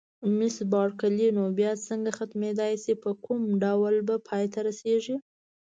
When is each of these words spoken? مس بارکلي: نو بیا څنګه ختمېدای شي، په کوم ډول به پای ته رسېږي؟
مس 0.37 0.55
بارکلي: 0.73 1.27
نو 1.37 1.43
بیا 1.57 1.71
څنګه 1.87 2.11
ختمېدای 2.17 2.73
شي، 2.83 2.93
په 3.03 3.09
کوم 3.25 3.41
ډول 3.63 3.95
به 4.07 4.15
پای 4.27 4.45
ته 4.53 4.59
رسېږي؟ 4.67 5.15